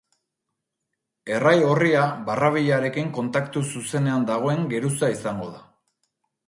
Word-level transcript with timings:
Errai 1.35 1.53
orria 1.73 2.07
barrabilarekin 2.31 3.13
kontaktu 3.19 3.65
zuzenean 3.69 4.27
dagoen 4.33 4.69
geruza 4.75 5.13
izango 5.21 5.57
da. 5.57 5.65